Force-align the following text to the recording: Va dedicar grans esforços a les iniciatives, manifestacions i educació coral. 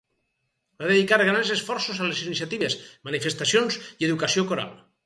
Va 0.79 0.87
dedicar 0.91 1.19
grans 1.27 1.51
esforços 1.57 2.01
a 2.01 2.09
les 2.09 2.25
iniciatives, 2.27 2.79
manifestacions 3.11 3.83
i 3.97 4.11
educació 4.11 4.51
coral. 4.55 4.79